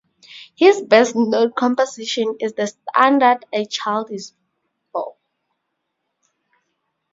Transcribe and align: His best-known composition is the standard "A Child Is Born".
His 0.55 0.81
best-known 0.81 1.53
composition 1.53 2.37
is 2.39 2.53
the 2.53 2.65
standard 2.65 3.45
"A 3.53 3.67
Child 3.67 4.09
Is 4.09 4.33
Born". 4.91 5.13